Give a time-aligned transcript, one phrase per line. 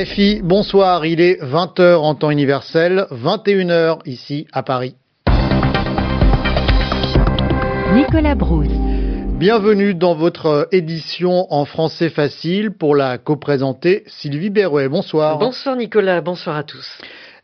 [0.00, 4.94] RFI, bonsoir, il est 20h en temps universel, 21h ici à Paris.
[7.92, 8.68] Nicolas Brousse.
[9.38, 14.88] Bienvenue dans votre édition en français facile pour la co-présenter Sylvie Berrouet.
[14.88, 15.38] Bonsoir.
[15.38, 16.98] Bonsoir Nicolas, bonsoir à tous.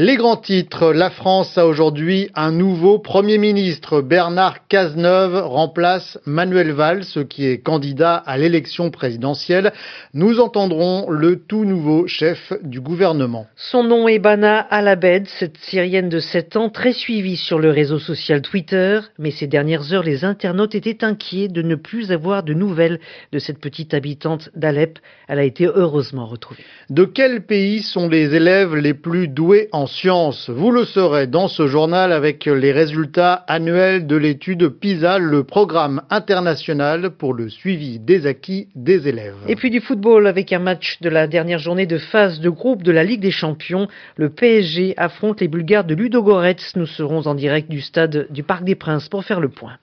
[0.00, 0.92] Les grands titres.
[0.92, 4.00] La France a aujourd'hui un nouveau Premier ministre.
[4.00, 9.72] Bernard Cazeneuve remplace Manuel Valls, qui est candidat à l'élection présidentielle.
[10.14, 13.48] Nous entendrons le tout nouveau chef du gouvernement.
[13.56, 17.98] Son nom est Bana Alabed, cette Syrienne de 7 ans, très suivie sur le réseau
[17.98, 19.00] social Twitter.
[19.18, 23.00] Mais ces dernières heures, les internautes étaient inquiets de ne plus avoir de nouvelles
[23.32, 25.00] de cette petite habitante d'Alep.
[25.26, 26.62] Elle a été heureusement retrouvée.
[26.88, 30.48] De quel pays sont les élèves les plus doués en sciences.
[30.48, 36.02] Vous le saurez dans ce journal avec les résultats annuels de l'étude PISA, le programme
[36.10, 39.36] international pour le suivi des acquis des élèves.
[39.48, 42.82] Et puis du football avec un match de la dernière journée de phase de groupe
[42.82, 43.88] de la Ligue des Champions.
[44.16, 46.56] Le PSG affronte les Bulgares de Ludogorets.
[46.76, 49.78] Nous serons en direct du stade du Parc des Princes pour faire le point.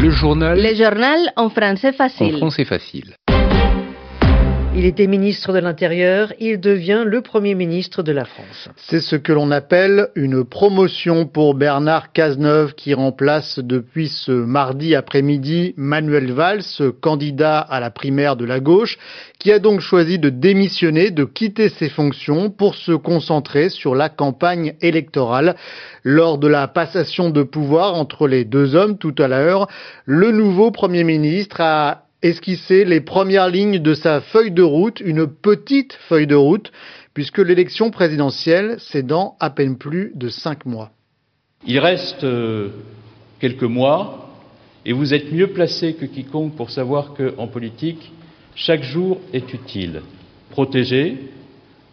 [0.00, 0.62] Le journal.
[0.62, 2.36] Le journal en français facile.
[2.36, 3.14] En français facile.
[4.78, 8.68] Il était ministre de l'Intérieur, il devient le Premier ministre de la France.
[8.76, 14.94] C'est ce que l'on appelle une promotion pour Bernard Cazeneuve qui remplace depuis ce mardi
[14.94, 16.62] après-midi Manuel Valls,
[17.00, 18.98] candidat à la primaire de la gauche,
[19.40, 24.08] qui a donc choisi de démissionner, de quitter ses fonctions pour se concentrer sur la
[24.08, 25.56] campagne électorale.
[26.04, 29.66] Lors de la passation de pouvoir entre les deux hommes tout à l'heure,
[30.04, 35.26] le nouveau Premier ministre a esquisser les premières lignes de sa feuille de route, une
[35.26, 36.72] petite feuille de route,
[37.14, 40.90] puisque l'élection présidentielle, c'est dans à peine plus de cinq mois.
[41.66, 42.68] Il reste euh,
[43.40, 44.30] quelques mois,
[44.84, 48.12] et vous êtes mieux placé que quiconque pour savoir qu'en politique,
[48.54, 50.02] chaque jour est utile.
[50.50, 51.16] Protéger,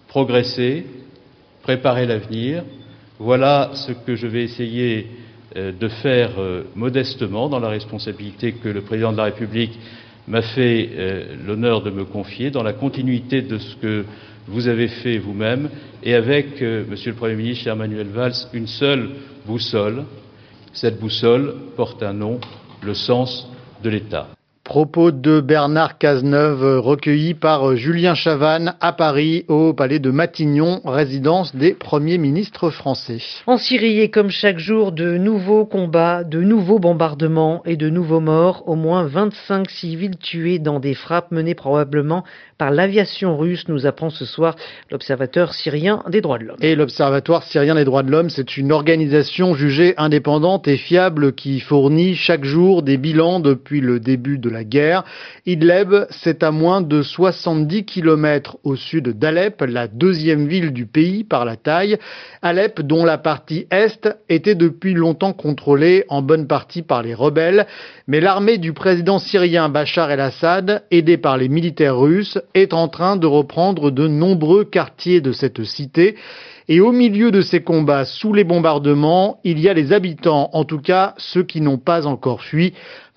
[0.07, 0.85] progresser,
[1.61, 2.63] préparer l'avenir,
[3.19, 5.07] voilà ce que je vais essayer
[5.55, 9.79] euh, de faire euh, modestement dans la responsabilité que le président de la République
[10.27, 14.05] m'a fait euh, l'honneur de me confier dans la continuité de ce que
[14.47, 15.69] vous avez fait vous-même
[16.03, 19.09] et avec, euh, Monsieur le Premier ministre, cher Emmanuel Valls, une seule
[19.45, 20.03] boussole.
[20.73, 22.39] Cette boussole porte un nom,
[22.83, 23.49] le sens
[23.83, 24.34] de l'État.
[24.65, 31.55] Propos de Bernard Cazeneuve recueillis par Julien Chavannes à Paris au palais de Matignon, résidence
[31.55, 33.19] des premiers ministres français.
[33.45, 38.19] En Syrie, et comme chaque jour, de nouveaux combats, de nouveaux bombardements et de nouveaux
[38.19, 42.23] morts, au moins 25 civils tués dans des frappes menées probablement
[42.57, 44.55] par l'aviation russe, nous apprend ce soir
[44.89, 46.57] l'Observateur syrien des droits de l'homme.
[46.61, 51.59] Et l'Observatoire syrien des droits de l'homme, c'est une organisation jugée indépendante et fiable qui
[51.59, 55.03] fournit chaque jour des bilans depuis le début de la guerre.
[55.45, 61.23] Idleb, c'est à moins de 70 kilomètres au sud d'Alep, la deuxième ville du pays
[61.23, 61.97] par la taille.
[62.41, 67.67] Alep, dont la partie est était depuis longtemps contrôlée en bonne partie par les rebelles,
[68.07, 73.17] mais l'armée du président syrien Bachar el-Assad, aidée par les militaires russes, est en train
[73.17, 76.15] de reprendre de nombreux quartiers de cette cité.
[76.67, 80.63] Et au milieu de ces combats, sous les bombardements, il y a les habitants, en
[80.63, 82.73] tout cas ceux qui n'ont pas encore fui.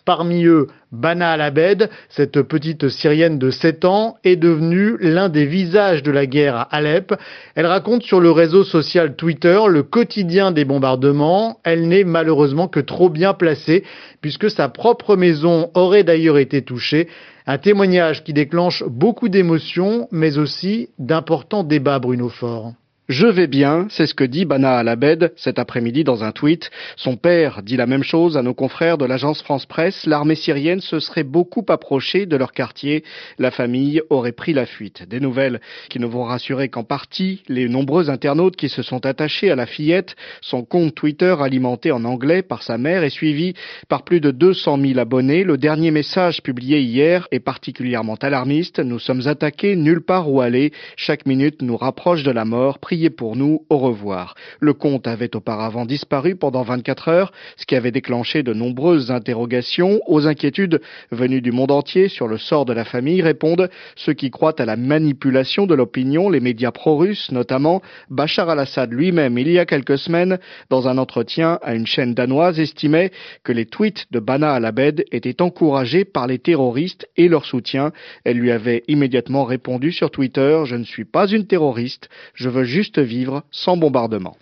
[0.08, 6.02] Parmi eux, Bana al-Abed, cette petite Syrienne de 7 ans, est devenue l'un des visages
[6.02, 7.12] de la guerre à Alep.
[7.54, 11.58] Elle raconte sur le réseau social Twitter le quotidien des bombardements.
[11.62, 13.84] Elle n'est malheureusement que trop bien placée,
[14.22, 17.08] puisque sa propre maison aurait d'ailleurs été touchée.
[17.46, 22.72] Un témoignage qui déclenche beaucoup d'émotions, mais aussi d'importants débats, Bruno Fort.
[23.08, 26.70] Je vais bien, c'est ce que dit Bana Alabed cet après-midi dans un tweet.
[26.96, 30.04] Son père dit la même chose à nos confrères de l'agence France Presse.
[30.04, 33.04] L'armée syrienne se serait beaucoup approchée de leur quartier.
[33.38, 35.08] La famille aurait pris la fuite.
[35.08, 39.50] Des nouvelles qui ne vont rassurer qu'en partie les nombreux internautes qui se sont attachés
[39.50, 40.14] à la fillette.
[40.42, 43.54] Son compte Twitter alimenté en anglais par sa mère est suivi
[43.88, 45.44] par plus de 200 000 abonnés.
[45.44, 48.80] Le dernier message publié hier est particulièrement alarmiste.
[48.80, 50.74] Nous sommes attaqués nulle part où aller.
[50.96, 52.78] Chaque minute nous rapproche de la mort
[53.08, 54.34] pour nous, au revoir.
[54.60, 60.00] Le compte avait auparavant disparu pendant 24 heures, ce qui avait déclenché de nombreuses interrogations.
[60.06, 60.80] Aux inquiétudes
[61.10, 64.64] venues du monde entier sur le sort de la famille répondent ceux qui croient à
[64.64, 67.82] la manipulation de l'opinion, les médias pro-russes notamment.
[68.10, 70.38] Bachar al-Assad lui-même, il y a quelques semaines,
[70.70, 73.12] dans un entretien à une chaîne danoise, estimait
[73.44, 77.92] que les tweets de Bana al-Abed étaient encouragés par les terroristes et leur soutien.
[78.24, 82.64] Elle lui avait immédiatement répondu sur Twitter, je ne suis pas une terroriste, je veux
[82.64, 84.36] juste vivre sans bombardement.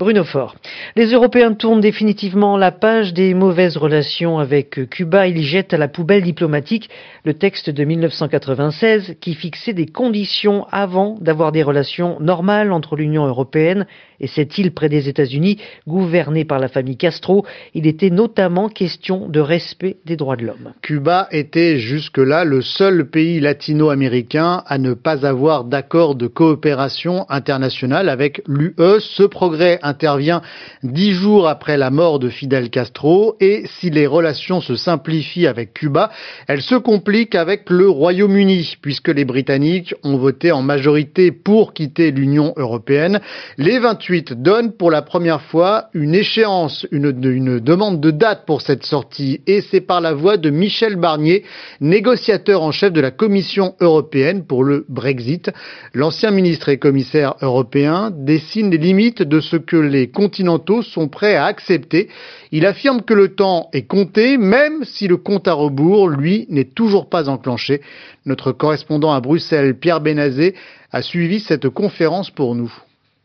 [0.00, 0.54] Bruno Faure.
[0.96, 5.26] Les Européens tournent définitivement la page des mauvaises relations avec Cuba.
[5.26, 6.88] Ils jettent à la poubelle diplomatique
[7.26, 13.26] le texte de 1996 qui fixait des conditions avant d'avoir des relations normales entre l'Union
[13.26, 13.86] européenne
[14.20, 17.44] et cette île près des États-Unis, gouvernée par la famille Castro.
[17.74, 20.72] Il était notamment question de respect des droits de l'homme.
[20.82, 28.08] Cuba était jusque-là le seul pays latino-américain à ne pas avoir d'accord de coopération internationale
[28.08, 28.74] avec l'UE.
[29.00, 30.40] Ce progrès intervient
[30.82, 35.74] dix jours après la mort de Fidel Castro et si les relations se simplifient avec
[35.74, 36.10] Cuba,
[36.48, 42.10] elles se compliquent avec le Royaume-Uni puisque les Britanniques ont voté en majorité pour quitter
[42.10, 43.20] l'Union européenne.
[43.58, 48.86] Les 28 donnent pour la première fois une échéance, une, demande de date pour cette
[48.86, 51.44] sortie et c'est par la voix de Michel Barnier,
[51.80, 55.50] négociateur en chef de la Commission européenne pour le Brexit.
[55.94, 61.36] L'ancien ministre et commissaire européen dessine les limites de ce que les continentaux sont prêts
[61.36, 62.08] à accepter.
[62.52, 66.64] Il affirme que le temps est compté, même si le compte à rebours, lui, n'est
[66.64, 67.80] toujours pas enclenché.
[68.26, 70.54] Notre correspondant à Bruxelles, Pierre Benazé,
[70.92, 72.72] a suivi cette conférence pour nous.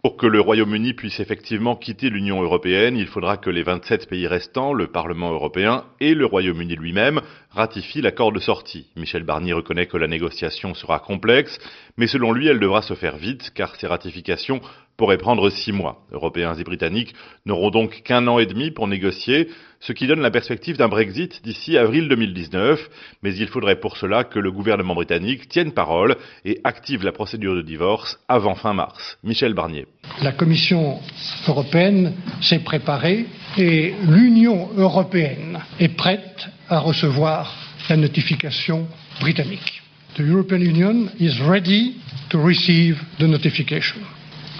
[0.05, 4.27] Pour que le Royaume-Uni puisse effectivement quitter l'Union européenne, il faudra que les 27 pays
[4.27, 8.85] restants, le Parlement européen et le Royaume-Uni lui-même ratifient l'accord de sortie.
[8.95, 11.57] Michel Barnier reconnaît que la négociation sera complexe,
[11.97, 14.61] mais selon lui, elle devra se faire vite car ces ratifications
[14.97, 16.05] pourraient prendre six mois.
[16.11, 17.13] Européens et Britanniques
[17.45, 19.49] n'auront donc qu'un an et demi pour négocier,
[19.79, 22.89] ce qui donne la perspective d'un Brexit d'ici avril 2019,
[23.21, 26.15] mais il faudrait pour cela que le gouvernement britannique tienne parole
[26.45, 29.17] et active la procédure de divorce avant fin mars.
[29.23, 29.85] Michel Barnier.
[30.21, 30.99] La Commission
[31.47, 33.25] européenne s'est préparée
[33.57, 37.53] et l'Union européenne est prête à recevoir
[37.89, 38.87] la notification
[39.19, 39.81] britannique.
[40.15, 41.97] The European Union is ready
[42.29, 43.99] to receive the notification.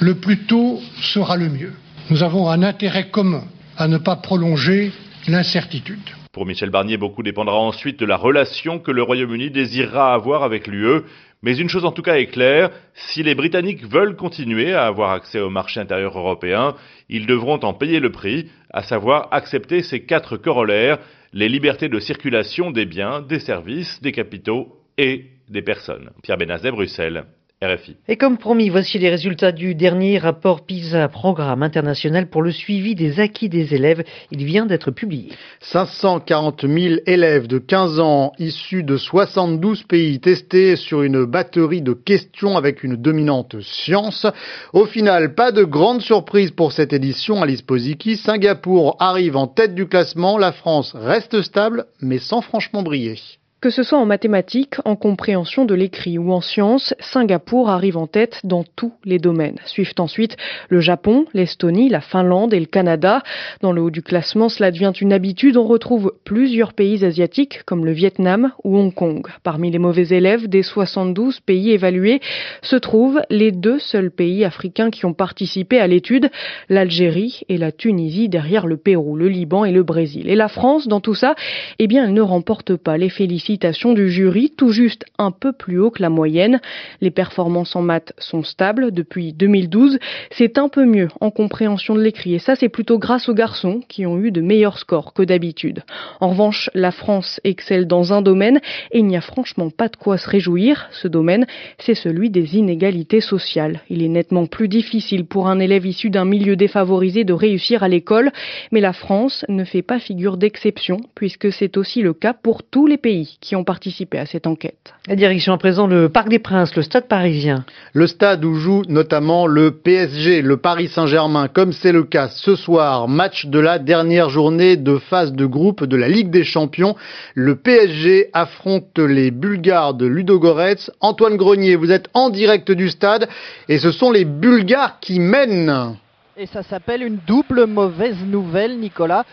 [0.01, 1.71] Le plus tôt sera le mieux.
[2.09, 3.45] Nous avons un intérêt commun
[3.77, 4.91] à ne pas prolonger
[5.27, 6.01] l'incertitude.
[6.33, 10.67] Pour Michel Barnier, beaucoup dépendra ensuite de la relation que le Royaume-Uni désirera avoir avec
[10.67, 11.03] l'UE.
[11.43, 15.11] Mais une chose en tout cas est claire, si les Britanniques veulent continuer à avoir
[15.11, 16.75] accès au marché intérieur européen,
[17.07, 20.99] ils devront en payer le prix, à savoir accepter ces quatre corollaires,
[21.31, 26.09] les libertés de circulation des biens, des services, des capitaux et des personnes.
[26.21, 27.25] Pierre Benazet, Bruxelles.
[27.61, 27.95] RFI.
[28.09, 32.95] Et comme promis, voici les résultats du dernier rapport PISA, programme international pour le suivi
[32.95, 34.03] des acquis des élèves.
[34.31, 35.31] Il vient d'être publié.
[35.61, 41.93] 540 000 élèves de 15 ans issus de 72 pays testés sur une batterie de
[41.93, 44.27] questions avec une dominante science.
[44.73, 47.41] Au final, pas de grande surprise pour cette édition.
[47.41, 50.37] Alice Posiki, Singapour arrive en tête du classement.
[50.37, 53.15] La France reste stable, mais sans franchement briller.
[53.61, 58.05] Que ce soit en mathématiques, en compréhension de l'écrit ou en sciences, Singapour arrive en
[58.05, 59.57] tête dans tous les domaines.
[59.65, 60.37] Suivent ensuite
[60.69, 63.23] le Japon, l'Estonie, la Finlande et le Canada.
[63.61, 65.57] Dans le haut du classement, cela devient une habitude.
[65.57, 69.25] On retrouve plusieurs pays asiatiques comme le Vietnam ou Hong Kong.
[69.41, 72.19] Parmi les mauvais élèves des 72 pays évalués
[72.61, 76.29] se trouvent les deux seuls pays africains qui ont participé à l'étude,
[76.69, 80.29] l'Algérie et la Tunisie derrière le Pérou, le Liban et le Brésil.
[80.29, 81.35] Et la France, dans tout ça,
[81.79, 83.54] eh bien, elle ne remporte pas les félicitations
[83.93, 86.59] du jury, tout juste un peu plus haut que la moyenne.
[87.01, 89.99] Les performances en maths sont stables depuis 2012.
[90.31, 92.35] C'est un peu mieux en compréhension de l'écrit.
[92.35, 95.83] Et ça, c'est plutôt grâce aux garçons qui ont eu de meilleurs scores que d'habitude.
[96.19, 98.59] En revanche, la France excelle dans un domaine
[98.91, 100.87] et il n'y a franchement pas de quoi se réjouir.
[100.91, 101.45] Ce domaine,
[101.79, 103.81] c'est celui des inégalités sociales.
[103.89, 107.87] Il est nettement plus difficile pour un élève issu d'un milieu défavorisé de réussir à
[107.87, 108.31] l'école,
[108.71, 112.87] mais la France ne fait pas figure d'exception puisque c'est aussi le cas pour tous
[112.87, 114.93] les pays qui ont participé à cette enquête.
[115.07, 117.65] La direction à présent le Parc des Princes, le stade parisien.
[117.93, 122.55] Le stade où joue notamment le PSG, le Paris Saint-Germain, comme c'est le cas ce
[122.55, 126.95] soir, match de la dernière journée de phase de groupe de la Ligue des Champions.
[127.33, 130.89] Le PSG affronte les Bulgares de Ludogorets.
[130.99, 133.27] Antoine Grenier, vous êtes en direct du stade
[133.69, 135.95] et ce sont les Bulgares qui mènent.
[136.37, 139.23] Et ça s'appelle une double mauvaise nouvelle, Nicolas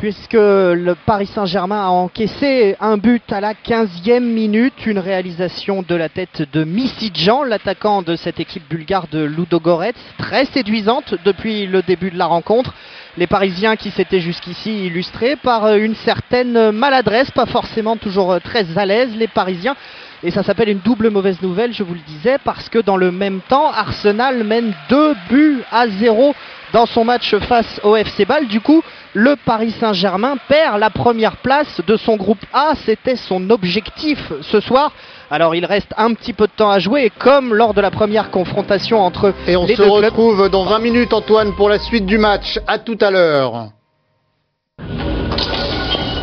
[0.00, 5.94] puisque le Paris Saint-Germain a encaissé un but à la 15e minute, une réalisation de
[5.94, 6.66] la tête de
[7.14, 12.24] Jean, l'attaquant de cette équipe bulgare de Ludogorets, très séduisante depuis le début de la
[12.24, 12.72] rencontre.
[13.18, 18.86] Les Parisiens qui s'étaient jusqu'ici illustrés par une certaine maladresse, pas forcément toujours très à
[18.86, 19.76] l'aise, les Parisiens.
[20.22, 23.12] Et ça s'appelle une double mauvaise nouvelle, je vous le disais, parce que dans le
[23.12, 26.34] même temps, Arsenal mène deux buts à zéro
[26.72, 28.46] dans son match face au FC Ball.
[28.46, 28.82] Du coup,
[29.14, 32.74] le Paris Saint-Germain perd la première place de son groupe A.
[32.84, 34.92] C'était son objectif ce soir
[35.30, 37.90] Alors il reste un petit peu de temps à jouer et comme lors de la
[37.90, 41.68] première confrontation entre Et on les se deux clubs, retrouve dans 20 minutes Antoine pour
[41.68, 42.58] la suite du match.
[42.66, 43.70] À tout à l'heure.